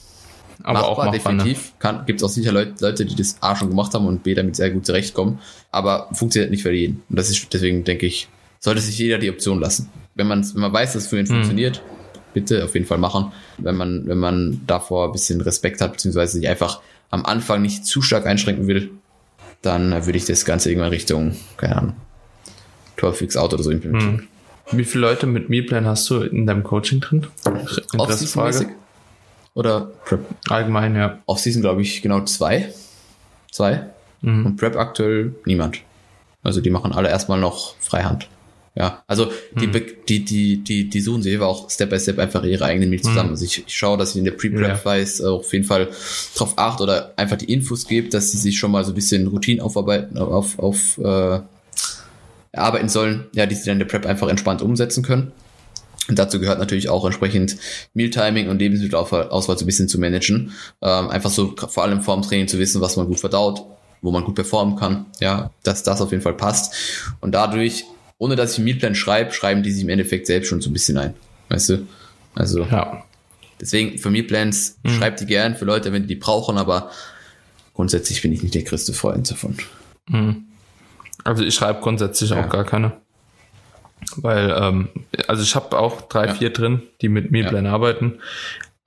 [0.64, 1.44] Aber auch machbar, ne?
[1.44, 1.74] definitiv.
[1.80, 4.34] Kann, gibt es auch sicher Leute, Leute, die das A schon gemacht haben und B
[4.34, 5.40] damit sehr gut zurechtkommen.
[5.72, 7.02] Aber funktioniert nicht für jeden.
[7.10, 8.28] Und das ist, deswegen denke ich,
[8.60, 9.90] sollte sich jeder die Option lassen.
[10.16, 11.36] Wenn man, wenn man weiß, dass es für ihn Hm.
[11.36, 11.82] funktioniert,
[12.40, 13.32] bitte auf jeden Fall machen.
[13.58, 17.86] Wenn man, wenn man davor ein bisschen Respekt hat, beziehungsweise sich einfach am Anfang nicht
[17.86, 18.92] zu stark einschränken will,
[19.62, 21.94] dann würde ich das Ganze irgendwann Richtung, keine Ahnung,
[22.98, 24.20] 12 Weeks Out oder so implementieren.
[24.20, 24.28] Hm.
[24.72, 27.26] Wie viele Leute mit Mealplan hast du in deinem Coaching drin?
[27.98, 28.68] Off-Season-mäßig?
[29.56, 30.26] Oder Prep?
[30.48, 31.20] Allgemein, ja.
[31.26, 32.72] Off-Season glaube ich genau zwei.
[33.52, 33.88] Zwei.
[34.22, 34.46] Mhm.
[34.46, 35.80] Und Prep aktuell niemand.
[36.44, 38.30] Also die machen alle erstmal noch Freihand.
[38.76, 42.20] Ja, also die, be- die, die, die, die suchen sich aber auch Step by Step
[42.20, 43.32] einfach ihre eigenen Meals zusammen.
[43.32, 44.86] Also ich, ich schaue, dass ich in der Pre-Prep Ja.
[44.86, 45.90] weiß, äh, auf jeden Fall
[46.36, 49.28] drauf acht oder einfach die Infos gebe, dass sie sich schon mal so ein bisschen
[49.28, 51.40] Routine aufarbeiten, auf, auf äh,
[52.52, 55.32] erarbeiten sollen, ja, die sie dann in der Prep einfach entspannt umsetzen können.
[56.08, 57.58] Und dazu gehört natürlich auch entsprechend
[57.94, 60.54] Mealtiming und Lebensmittelauswahl so ein bisschen zu managen.
[60.82, 63.62] Ähm, einfach so vor allem vor dem Training zu wissen, was man gut verdaut,
[64.02, 65.06] wo man gut performen kann.
[65.20, 66.74] Ja, dass das auf jeden Fall passt.
[67.20, 67.86] Und dadurch,
[68.20, 70.74] ohne dass ich einen Mealplan schreibe, schreiben die sich im Endeffekt selbst schon so ein
[70.74, 71.16] bisschen ein.
[71.50, 71.88] Weißt du?
[72.36, 73.04] Also Ja.
[73.60, 74.90] deswegen für Mealplans Mhm.
[74.92, 76.92] schreibt die gern für Leute, wenn die die brauchen, aber
[77.74, 79.58] grundsätzlich bin ich nicht der größte Freund davon.
[80.08, 80.44] Mhm.
[81.24, 82.44] Also ich schreibe grundsätzlich Ja.
[82.46, 82.92] auch gar keine.
[84.16, 84.88] Weil, ähm,
[85.28, 86.34] also ich habe auch drei, Ja.
[86.36, 88.20] vier drin, die mit Mealplan arbeiten,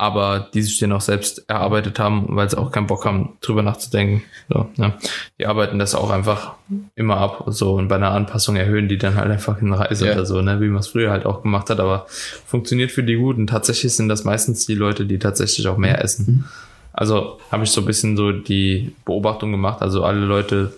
[0.02, 3.62] aber die sich den auch selbst erarbeitet haben, weil sie auch keinen Bock haben, drüber
[3.62, 4.24] nachzudenken.
[4.48, 4.94] So, ne?
[5.38, 6.54] Die arbeiten das auch einfach
[6.96, 10.14] immer ab so und bei einer Anpassung erhöhen die dann halt einfach eine Reise Ja.
[10.14, 10.60] oder so, ne?
[10.60, 12.06] wie man es früher halt auch gemacht hat, aber
[12.46, 16.02] funktioniert für die gut und tatsächlich sind das meistens die Leute, die tatsächlich auch mehr
[16.02, 16.46] essen.
[16.92, 19.82] Also habe ich so ein bisschen so die Beobachtung gemacht.
[19.82, 20.72] Also alle Leute,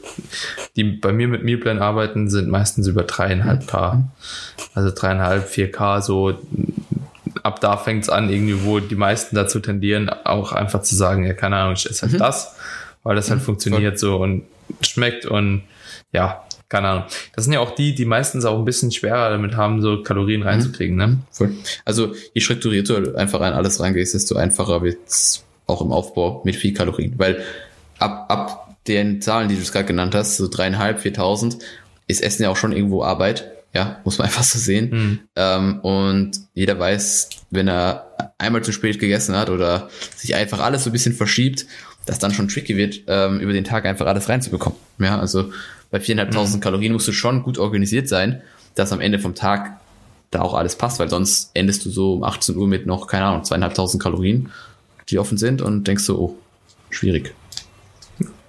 [0.76, 4.04] die bei mir mit Mealplan arbeiten, sind meistens über dreieinhalb K.
[4.74, 6.38] Also dreieinhalb, vier K, so
[7.44, 11.34] ab da fängt's an, irgendwie, wo die meisten dazu tendieren, auch einfach zu sagen, ja,
[11.34, 12.56] keine Ahnung, ich esse halt das,
[13.04, 14.44] weil das halt funktioniert so und
[14.80, 15.62] schmeckt und
[16.12, 17.04] ja, keine Ahnung.
[17.36, 20.42] Das sind ja auch die, die meistens auch ein bisschen schwerer damit haben, so Kalorien
[20.42, 21.18] reinzukriegen, ne?
[21.30, 21.52] Voll.
[21.84, 26.56] Also je strukturierter du einfach rein alles reingehst, desto einfacher wird's auch im Aufbau mit
[26.56, 27.14] viel Kalorien.
[27.18, 27.42] Weil
[27.98, 31.58] ab, ab den Zahlen, die du gerade genannt hast, so dreieinhalb, viertausend,
[32.06, 33.53] ist Essen ja auch schon irgendwo Arbeit.
[33.74, 34.90] Ja, muss man einfach so sehen.
[34.90, 35.20] Mhm.
[35.36, 40.84] Ähm, und jeder weiß, wenn er einmal zu spät gegessen hat oder sich einfach alles
[40.84, 41.66] so ein bisschen verschiebt,
[42.06, 44.78] dass dann schon tricky wird, ähm, über den Tag einfach alles reinzubekommen.
[44.98, 45.52] Ja, also
[45.90, 48.42] bei viereinhalbtausend Kalorien musst du schon gut organisiert sein,
[48.74, 49.80] dass am Ende vom Tag
[50.30, 53.26] da auch alles passt, weil sonst endest du so um 18 Uhr mit noch, keine
[53.26, 54.50] Ahnung, zweieinhalbtausend Kalorien,
[55.08, 56.38] die offen sind und denkst so, oh,
[56.90, 57.34] schwierig.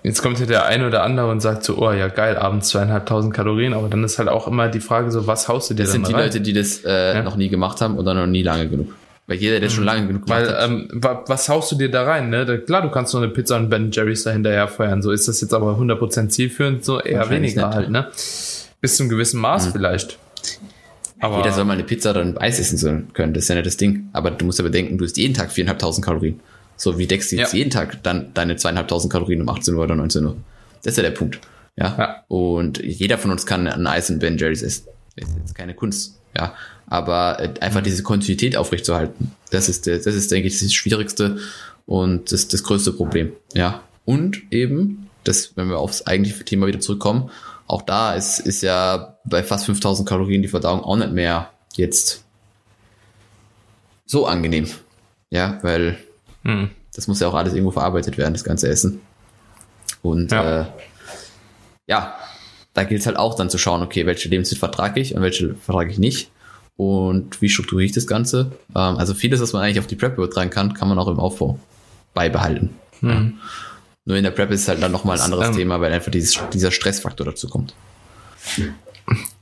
[0.06, 3.34] Jetzt kommt hier der eine oder andere und sagt so, oh ja, geil, abends zweieinhalbtausend
[3.34, 5.94] Kalorien, aber dann ist halt auch immer die Frage so, was haust du dir Das
[5.94, 6.24] dann sind die rein?
[6.26, 7.24] Leute, die das äh, Ja.
[7.24, 8.94] noch nie gemacht haben oder noch nie lange genug.
[9.28, 11.89] Weil jeder, der schon lange genug gemacht Weil, hat, ähm, wa- was haust du dir
[11.89, 12.46] da rein, ne?
[12.46, 15.02] Da, klar, du kannst nur eine Pizza und Ben Jerry's da hinterher feuern.
[15.02, 17.76] So ist das jetzt aber 100% zielführend, so eher weniger nicht.
[17.76, 18.08] halt, ne?
[18.82, 20.20] Bis zu einem gewissen Maß vielleicht.
[21.20, 23.34] Aber jeder soll mal eine Pizza oder ein Eis essen können.
[23.34, 24.10] Das ist ja nicht das Ding.
[24.13, 26.39] Aber du musst ja bedenken, du isst jeden Tag viereinhalbtausend Kalorien.
[26.78, 27.58] So, wie deckst du jetzt Ja.
[27.60, 30.36] jeden Tag dann deine zweieinhalbtausend Kalorien um 18 Uhr oder 19 Uhr?
[30.84, 31.40] Das ist ja der Punkt.
[31.78, 31.96] Ja.
[31.98, 32.24] Ja.
[32.28, 34.88] Und jeder von uns kann ein Eis und Ben Jerry's essen.
[35.16, 36.20] Das ist jetzt keine Kunst.
[36.38, 36.54] Ja.
[36.88, 41.38] Aber äh, einfach diese Kontinuität aufrechtzuerhalten, das ist, das ist, denke ich, das Schwierigste
[41.86, 43.32] und das, das größte Problem.
[43.54, 43.82] Ja.
[44.06, 47.32] Und eben, das, wenn wir aufs eigentliche Thema wieder zurückkommen,
[47.68, 52.24] auch da ist, ist ja bei fast 5000 Kalorien die Verdauung auch nicht mehr jetzt
[54.06, 54.68] so angenehm.
[55.32, 55.98] Ja, weil
[56.46, 59.02] hm, das muss ja auch alles irgendwo verarbeitet werden, das ganze Essen.
[60.02, 60.44] Und Ja.
[60.44, 60.66] ja, äh,
[61.88, 62.16] ja
[62.74, 65.56] da gilt es halt auch dann zu schauen, okay, welche Lebensmittel vertrage ich und welche
[65.56, 66.32] vertrage ich nicht.
[66.78, 68.52] Und wie strukturiere ich das Ganze?
[68.76, 71.20] Ähm, also vieles, was man eigentlich auf die Prep übertragen kann, kann man auch im
[71.20, 71.58] Aufbau
[72.14, 72.72] beibehalten.
[73.00, 73.36] hm.
[74.08, 76.12] Nur in der Prep ist es halt dann nochmal ein anderes ähm, Thema, weil einfach
[76.12, 77.74] dieses, dieser Stressfaktor dazu kommt.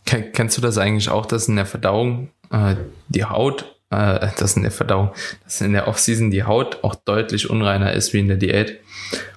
[0.06, 2.76] Ken- Kennst du das eigentlich auch, dass in der Verdauung äh,
[3.10, 5.12] die Haut, äh, dass in der Verdauung,
[5.44, 8.80] dass in der Offseason die Haut auch deutlich unreiner ist wie in der Diät?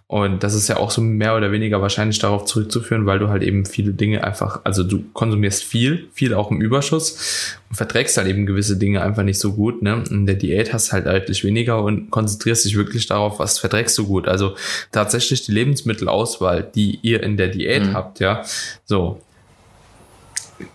[0.08, 3.42] Und das ist ja auch so mehr oder weniger wahrscheinlich darauf zurückzuführen, weil du halt
[3.42, 8.28] eben viele Dinge einfach, also du konsumierst viel, viel auch im Überschuss und verträgst halt
[8.28, 9.82] eben gewisse Dinge einfach nicht so gut.
[9.82, 10.04] Ne?
[10.08, 14.06] In der Diät hast halt deutlich weniger und konzentrierst dich wirklich darauf, was verträgst du
[14.06, 14.28] gut.
[14.28, 14.54] Also
[14.92, 17.94] tatsächlich die Lebensmittelauswahl, die ihr in der Diät Mhm.
[17.94, 18.44] habt, ja,
[18.84, 19.20] so,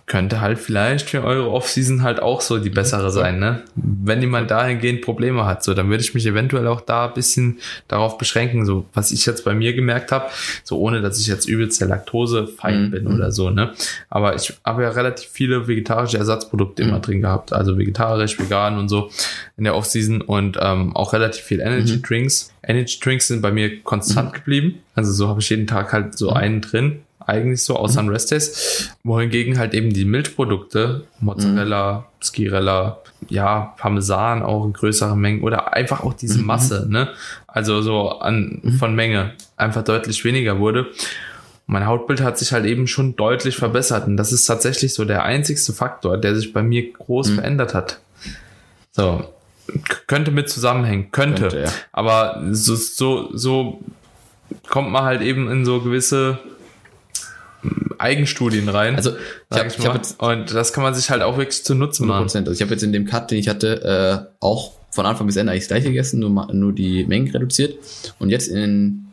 [0.06, 3.62] könnte halt vielleicht für eure Offseason halt auch so die bessere sein, ne?
[3.74, 7.58] Wenn jemand dahingehend Probleme hat, so, dann würde ich mich eventuell auch da ein bisschen
[7.88, 10.26] darauf beschränken, so, was ich jetzt bei mir gemerkt habe,
[10.64, 12.90] so ohne, dass ich jetzt übelst der Laktosefeind Mhm.
[12.90, 13.72] bin oder so, ne?
[14.10, 17.02] Aber ich habe ja relativ viele vegetarische Ersatzprodukte immer Mhm.
[17.02, 19.10] drin gehabt, also vegetarisch, vegan und so
[19.56, 22.02] in der Offseason und ähm, auch relativ viel Energy Mhm.
[22.02, 22.52] Drinks.
[22.64, 26.30] Energy Drinks sind bei mir konstant geblieben, also so habe ich jeden Tag halt so
[26.30, 26.36] Mhm.
[26.36, 28.90] einen drin, eigentlich so, außer an Rest-Days.
[29.04, 32.04] Wohingegen halt eben die Milchprodukte, Mozzarella, Mhm.
[32.24, 36.46] Skirella, ja, Parmesan auch in größeren Mengen oder einfach auch diese Mhm.
[36.46, 37.08] Masse, ne?
[37.46, 40.86] Also so an, von Menge einfach deutlich weniger wurde.
[41.66, 45.24] Mein Hautbild hat sich halt eben schon deutlich verbessert und das ist tatsächlich so der
[45.24, 47.34] einzigste Faktor, der sich bei mir groß Mhm.
[47.36, 48.00] verändert hat.
[48.90, 49.24] So,
[50.06, 51.42] könnte mit zusammenhängen, könnte.
[51.42, 51.70] Könnte, ja.
[51.92, 53.80] Aber so, so, so
[54.68, 56.38] kommt man halt eben in so gewisse
[57.98, 58.96] Eigenstudien rein.
[58.96, 59.10] Also,
[59.50, 62.02] ich habe ich ich hab jetzt und das kann man sich halt auch wirklich zunutze
[62.02, 62.38] 100 machen.
[62.38, 65.36] Also ich habe jetzt in dem Cut, den ich hatte, äh, auch von Anfang bis
[65.36, 67.76] Ende eigentlich das gleiche gegessen, nur, nur die Mengen reduziert.
[68.18, 69.06] Und jetzt in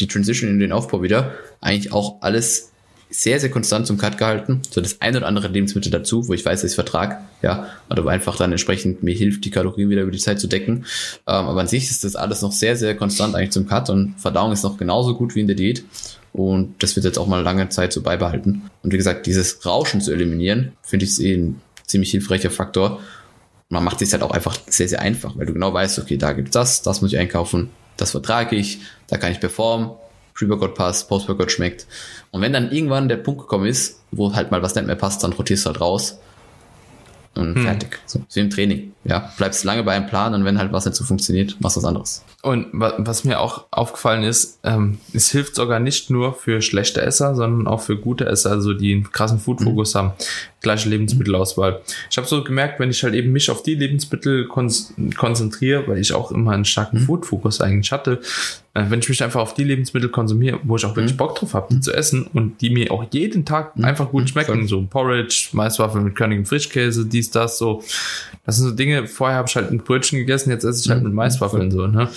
[0.00, 2.72] die Transition in den Aufbau wieder, eigentlich auch alles
[3.10, 4.60] sehr, sehr konstant zum Cut gehalten.
[4.70, 8.04] So das ein oder andere Lebensmittel dazu, wo ich weiß, dass ich vertrag, ja, oder
[8.04, 10.84] wo einfach dann entsprechend mir hilft, die Kalorien wieder über die Zeit zu decken.
[11.26, 14.14] Ähm, aber an sich ist das alles noch sehr, sehr konstant eigentlich zum Cut und
[14.18, 15.84] Verdauung ist noch genauso gut wie in der Diät.
[16.32, 18.70] Und das wird jetzt auch mal lange Zeit so beibehalten.
[18.82, 23.00] Und wie gesagt, dieses Rauschen zu eliminieren, finde ich eh ein ziemlich hilfreicher Faktor.
[23.68, 26.32] Man macht es halt auch einfach sehr, sehr einfach, weil du genau weißt, okay, da
[26.32, 29.90] gibt's das, das muss ich einkaufen, das vertrage ich, da kann ich performen,
[30.34, 31.86] Pre-Workout passt, Post-Workout schmeckt.
[32.30, 35.22] Und wenn dann irgendwann der Punkt gekommen ist, wo halt mal was nicht mehr passt,
[35.24, 36.18] dann rotierst du halt raus
[37.38, 37.62] und Hm.
[37.64, 37.98] fertig.
[38.06, 38.92] So, wie im Training.
[39.04, 41.80] Ja, bleibst lange bei einem Plan und wenn halt was nicht so funktioniert, machst du
[41.80, 42.24] was anderes.
[42.42, 47.00] Und wa- was mir auch aufgefallen ist, ähm, es hilft sogar nicht nur für schlechte
[47.02, 50.12] Esser, sondern auch für gute Esser, also die einen krassen Food-Fokus haben.
[50.60, 51.80] Gleiche Lebensmittelauswahl.
[52.10, 54.68] Ich habe so gemerkt, wenn ich halt eben mich auf die Lebensmittel kon
[55.16, 58.20] konzentriere, weil ich auch immer einen starken Food-Fokus eigentlich hatte,
[58.74, 61.54] äh, wenn ich mich einfach auf die Lebensmittel konsumiere, wo ich auch wirklich Bock drauf
[61.54, 65.50] habe, die zu essen und die mir auch jeden Tag einfach gut schmecken, so Porridge,
[65.52, 67.82] Maiswaffeln mit körnigem Frischkäse, dies, das, so.
[68.44, 71.02] Das sind so Dinge, vorher habe ich halt ein Brötchen gegessen, jetzt esse ich halt
[71.02, 72.08] mit Maiswaffeln so, ne?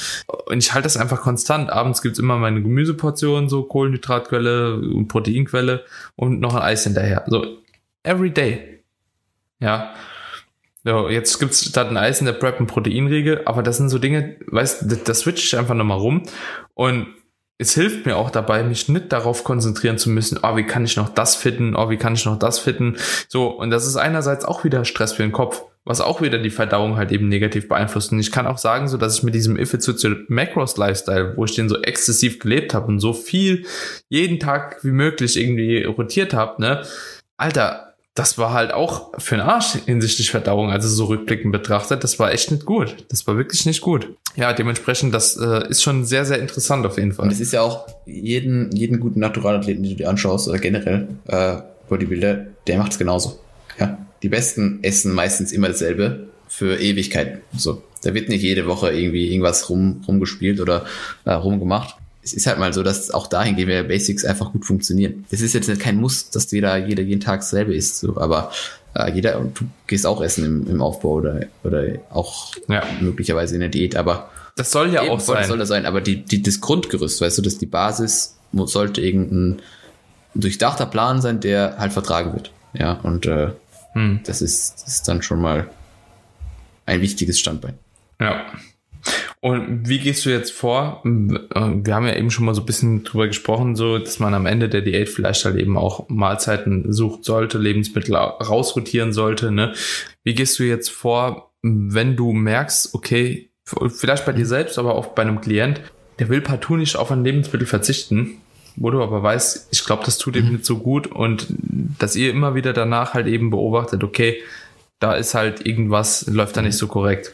[0.45, 1.69] Und ich halte das einfach konstant.
[1.69, 5.83] Abends gibt's immer meine Gemüseportion, so Kohlenhydratquelle, und Proteinquelle
[6.15, 7.23] und noch ein Eis hinterher.
[7.27, 7.45] So,
[8.03, 8.83] every day.
[9.59, 9.93] Ja.
[10.83, 13.99] So, jetzt gibt's statt ein Eis in der Prep ein Proteinriegel, aber das sind so
[13.99, 16.23] Dinge, weißt du, da switche ich einfach nochmal rum
[16.73, 17.07] und
[17.61, 20.97] es hilft mir auch dabei, mich nicht darauf konzentrieren zu müssen, oh, wie kann ich
[20.97, 22.97] noch das fitten, oh, wie kann ich noch das fitten.
[23.29, 26.49] So, und das ist einerseits auch wieder Stress für den Kopf, was auch wieder die
[26.49, 28.11] Verdauung halt eben negativ beeinflusst.
[28.11, 31.37] Und ich kann auch sagen, so dass ich mit diesem If It's Your Macros Lifestyle,
[31.37, 33.67] wo ich den so exzessiv gelebt habe und so viel
[34.09, 36.81] jeden Tag wie möglich irgendwie rotiert habe, ne,
[37.37, 42.19] Alter, das war halt auch für den Arsch hinsichtlich Verdauung, also so rückblickend betrachtet, das
[42.19, 43.05] war echt nicht gut.
[43.09, 44.09] Das war wirklich nicht gut.
[44.35, 47.25] Ja, dementsprechend, das äh, ist schon sehr, sehr interessant auf jeden Fall.
[47.25, 51.07] Und es ist ja auch jeden, jeden guten Naturalathleten, den du dir anschaust, oder generell
[51.27, 53.39] äh, Bodybuilder, der macht's genauso.
[53.79, 53.97] Ja.
[54.23, 57.41] Die Besten essen meistens immer dasselbe für Ewigkeiten.
[57.55, 57.81] So.
[58.03, 60.85] Da wird nicht jede Woche irgendwie irgendwas rum, rumgespielt oder
[61.25, 61.95] äh, rumgemacht.
[62.23, 65.25] Es ist halt mal so, dass auch dahingehend wir Basics einfach gut funktionieren.
[65.31, 68.51] Es ist jetzt nicht kein Muss, dass jeder, jeder jeden Tag dasselbe isst, so, aber
[68.93, 72.83] äh, jeder, und du gehst auch essen im, im Aufbau oder, oder auch Ja.
[72.99, 75.47] möglicherweise in der Diät, aber Das soll ja auch sein.
[75.47, 79.61] soll das sein, aber die, die, das Grundgerüst, weißt du, dass die Basis sollte irgendein
[80.35, 82.51] durchdachter Plan sein, der halt vertragen wird.
[82.73, 83.49] Ja, und äh,
[83.93, 84.19] Hm.
[84.25, 85.69] das, ist, das ist dann schon mal
[86.85, 87.73] ein wichtiges Standbein.
[88.19, 88.45] Ja.
[89.39, 91.01] Und wie gehst du jetzt vor?
[91.03, 94.45] Wir haben ja eben schon mal so ein bisschen drüber gesprochen, so, dass man am
[94.45, 99.73] Ende der Diät vielleicht halt eben auch Mahlzeiten sucht sollte, Lebensmittel rausrotieren sollte, ne?
[100.23, 103.49] Wie gehst du jetzt vor, wenn du merkst, okay,
[103.89, 105.81] vielleicht bei dir selbst, aber auch bei einem Klient,
[106.19, 108.37] der will partout nicht auf ein Lebensmittel verzichten,
[108.75, 111.47] wo du aber weißt, ich glaube, das tut ihm nicht so gut und
[111.97, 114.41] dass ihr immer wieder danach halt eben beobachtet, okay,
[114.99, 117.33] da ist halt irgendwas, läuft da nicht so korrekt.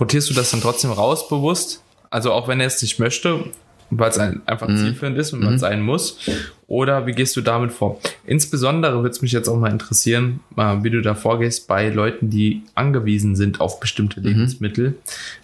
[0.00, 1.82] Rotierst du das dann trotzdem raus bewusst?
[2.10, 3.44] Also auch wenn er es nicht möchte,
[3.90, 6.18] weil es ein, einfach zielführend ist und man es sein muss?
[6.66, 8.00] Oder wie gehst du damit vor?
[8.26, 12.30] Insbesondere würde es mich jetzt auch mal interessieren, äh, wie du da vorgehst bei Leuten,
[12.30, 14.96] die angewiesen sind auf bestimmte Lebensmittel.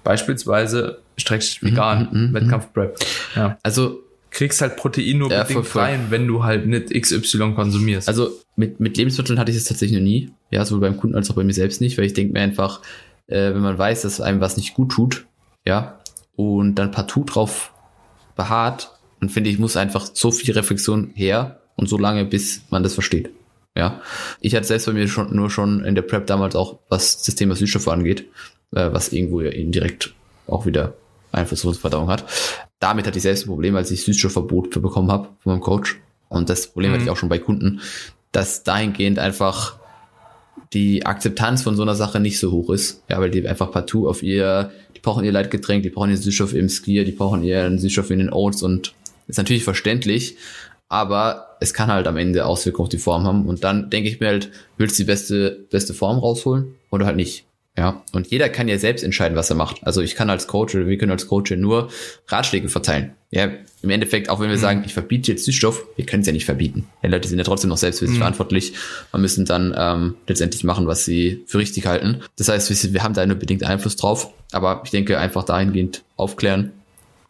[0.03, 2.99] Beispielsweise streckst vegan, mhm, Wettkampf-Prep.
[3.37, 3.59] Ja.
[3.63, 4.01] Also,
[4.35, 5.83] Kriegst halt Protein nur Ja, bedingt voll, voll.
[5.83, 8.09] rein, wenn du halt nicht XY konsumierst.
[8.09, 10.31] also mit, mit Lebensmitteln hatte ich es tatsächlich noch nie.
[10.51, 12.81] Ja, sowohl beim Kunden als auch bei mir selbst nicht, weil ich denke mir einfach,
[13.27, 15.27] äh, wenn man weiß, dass einem was nicht gut tut,
[15.65, 16.01] ja,
[16.37, 17.73] und dann partout drauf
[18.37, 22.83] beharrt, dann finde ich, muss einfach so viel Reflexion her und so lange, bis man
[22.83, 23.31] das versteht.
[23.77, 24.03] Ja,
[24.41, 27.35] ich hatte selbst bei mir schon nur schon in der Prep damals auch, was das
[27.37, 28.27] Thema Süßstoffe angeht,
[28.73, 30.15] äh, was irgendwo indirekt
[30.47, 30.95] auch wieder
[31.31, 32.25] Einfluss auf unsere Verdauung hat.
[32.81, 36.01] Damit hatte ich selbst ein Problem, als ich Süßstoffverbot bekommen habe von meinem Coach.
[36.29, 36.95] Und das Problem mhm.
[36.95, 37.81] hatte ich auch schon bei Kunden,
[38.33, 39.79] dass dahingehend einfach
[40.73, 43.03] die Akzeptanz von so einer Sache nicht so hoch ist.
[43.09, 46.55] Ja, weil die einfach partout auf ihr, die brauchen ihr Leitgetränk, die brauchen ihren Süßstoff
[46.55, 48.95] im Skier, die brauchen ihren Süßstoff in den Oats und
[49.29, 50.37] ist natürlich verständlich,
[50.89, 53.47] aber es kann halt am Ende Auswirkungen auf die Form haben.
[53.47, 57.17] Und dann denke ich mir halt, willst du die beste, beste Form rausholen oder halt
[57.17, 57.47] nicht?
[57.77, 59.87] Ja, und jeder kann ja selbst entscheiden, was er macht.
[59.87, 61.91] Also ich kann als Coach oder wir können als Coach nur
[62.29, 63.13] Ratschläge verteilen.
[63.31, 64.61] Ja, im Endeffekt, auch wenn wir mhm.
[64.61, 66.87] sagen, ich verbiete jetzt Süßstoff, wir können es ja nicht verbieten.
[67.03, 68.21] Die Leute sind ja trotzdem noch selbst für sich mhm.
[68.21, 68.75] verantwortlich
[69.11, 72.21] und müssen dann ähm, letztendlich machen, was sie für richtig halten.
[72.37, 76.03] Das heißt, wir, wir haben da nur bedingt Einfluss drauf, aber ich denke einfach dahingehend
[76.17, 76.73] aufklären,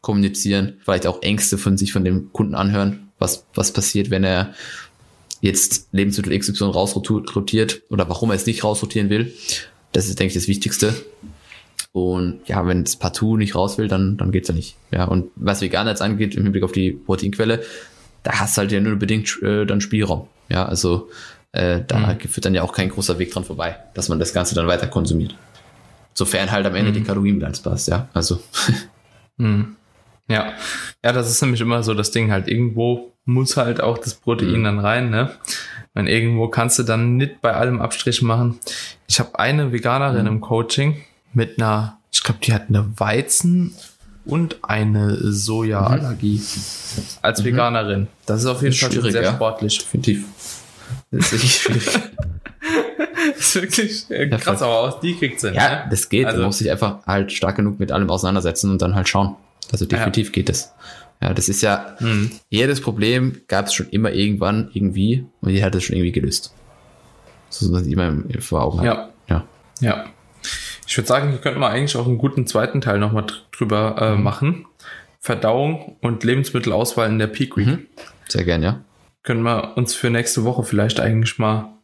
[0.00, 4.54] kommunizieren, vielleicht auch Ängste von sich von dem Kunden anhören, was, was passiert, wenn er
[5.40, 9.32] jetzt Lebensmittel XY rausrotiert oder warum er es nicht rausrotieren will.
[9.92, 10.94] Das ist, denke ich, das Wichtigste.
[11.92, 14.76] Und ja, wenn es partout nicht raus will, dann, dann geht's ja nicht.
[14.90, 17.62] Ja, und was Veganer jetzt angeht, im Hinblick auf die Proteinquelle,
[18.22, 20.28] da hast du halt ja nur bedingt äh, dann Spielraum.
[20.48, 21.10] Ja, also
[21.52, 22.20] äh, da mhm.
[22.20, 24.86] führt dann ja auch kein großer Weg dran vorbei, dass man das Ganze dann weiter
[24.86, 25.34] konsumiert.
[26.14, 26.94] Sofern halt am Ende mhm.
[26.94, 28.08] die Kalorienbilanz passt, ja.
[28.14, 28.40] Also.
[29.36, 29.76] mhm.
[30.28, 30.52] Ja.
[31.04, 32.48] Ja, das ist nämlich immer so das Ding halt.
[32.48, 34.64] Irgendwo muss halt auch das Protein mhm.
[34.64, 35.30] dann rein, ne?
[35.94, 38.58] Und irgendwo kannst du dann nicht bei allem Abstrich machen.
[39.08, 40.28] Ich habe eine Veganerin mhm.
[40.28, 41.02] im Coaching
[41.34, 43.74] mit einer, ich glaube, die hat eine Weizen
[44.24, 47.02] und eine Sojaallergie mhm.
[47.20, 47.44] als mhm.
[47.44, 48.08] Veganerin.
[48.26, 49.34] Das ist auf jeden Fall sehr ja.
[49.34, 49.78] sportlich.
[49.78, 50.24] Definitiv.
[51.10, 51.84] Das ist wirklich schwierig.
[53.36, 55.52] das ist wirklich äh, krass, aber auch die kriegt sie.
[55.52, 55.86] Ja, ne?
[55.90, 56.26] das geht.
[56.26, 59.36] Also, du musst dich einfach halt stark genug mit allem auseinandersetzen und dann halt schauen.
[59.70, 60.32] Also definitiv ja.
[60.32, 60.72] geht es.
[61.22, 62.32] Ja, das ist ja, mhm.
[62.48, 66.52] jedes Problem gab es schon immer irgendwann irgendwie und jeder hat es schon irgendwie gelöst.
[67.48, 68.86] So dass man immer vor Augen hat.
[68.86, 69.10] Ja.
[69.28, 69.44] Ja.
[69.80, 70.04] ja.
[70.86, 74.16] Ich würde sagen, hier könnten wir eigentlich auch einen guten zweiten Teil nochmal drüber äh,
[74.16, 74.22] mhm.
[74.24, 74.66] machen.
[75.20, 77.68] Verdauung und Lebensmittelauswahl in der Peak Week.
[77.68, 77.86] Mhm.
[78.26, 78.84] Sehr gern, ja.
[79.22, 81.78] Können wir uns für nächste Woche vielleicht eigentlich mal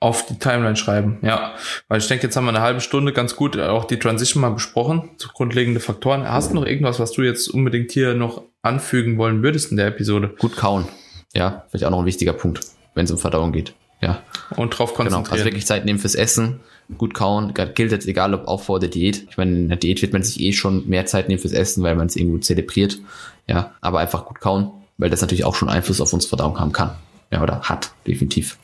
[0.00, 1.18] auf die Timeline schreiben.
[1.22, 1.54] Ja,
[1.88, 4.50] weil ich denke, jetzt haben wir eine halbe Stunde ganz gut auch die Transition mal
[4.50, 6.28] besprochen, zu grundlegende Faktoren.
[6.28, 9.86] Hast du noch irgendwas, was du jetzt unbedingt hier noch anfügen wollen würdest in der
[9.88, 10.34] Episode?
[10.38, 10.86] Gut kauen.
[11.34, 12.60] Ja, vielleicht auch noch ein wichtiger Punkt,
[12.94, 13.74] wenn es um Verdauung geht.
[14.00, 14.22] Ja.
[14.56, 15.24] Und drauf konzentrieren.
[15.24, 16.60] Genau, also wirklich Zeit nehmen fürs Essen,
[16.98, 19.26] gut kauen, gilt jetzt egal, ob auch vor der Diät.
[19.30, 21.82] Ich meine, in der Diät wird man sich eh schon mehr Zeit nehmen fürs Essen,
[21.82, 22.98] weil man es irgendwo zelebriert.
[23.48, 26.72] Ja, aber einfach gut kauen, weil das natürlich auch schon Einfluss auf unsere Verdauung haben
[26.72, 26.90] kann.
[27.30, 28.58] Ja, oder hat, definitiv.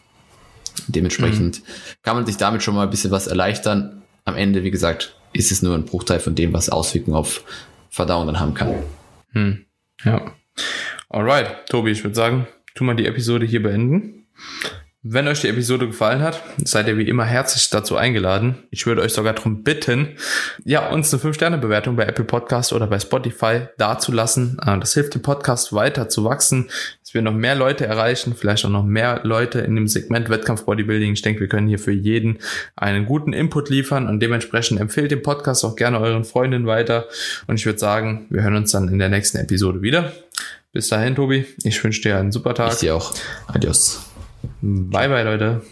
[0.88, 1.64] Dementsprechend mhm.
[2.02, 4.02] kann man sich damit schon mal ein bisschen was erleichtern.
[4.24, 7.44] Am Ende, wie gesagt, ist es nur ein Bruchteil von dem, was Auswirkungen auf
[7.90, 8.74] Verdauung dann haben kann.
[9.32, 9.64] Hm.
[10.04, 10.32] Ja.
[11.08, 14.26] Alright, Tobi, ich würde sagen, tu mal die Episode hier beenden.
[15.04, 18.62] Wenn euch die Episode gefallen hat, seid ihr wie immer herzlich dazu eingeladen.
[18.70, 20.10] Ich würde euch sogar darum bitten,
[20.64, 24.60] ja, uns eine 5-Sterne-Bewertung bei Apple Podcast oder bei Spotify dazulassen.
[24.64, 26.70] Äh, das hilft dem Podcast weiter zu wachsen,
[27.02, 30.66] dass wir noch mehr Leute erreichen, vielleicht auch noch mehr Leute in dem Segment Wettkampf
[30.66, 31.14] Bodybuilding.
[31.14, 32.38] Ich denke, wir können hier für jeden
[32.76, 37.08] einen guten Input liefern und dementsprechend empfehlt den Podcast auch gerne euren Freundinnen weiter.
[37.48, 40.12] Und ich würde sagen, wir hören uns dann in der nächsten Episode wieder.
[40.72, 41.44] Bis dahin, Tobi.
[41.64, 42.74] Ich wünsche dir einen super Tag.
[42.74, 43.12] Ich dir auch.
[43.48, 44.11] Adios.
[44.62, 45.62] Bye, bye, Leute.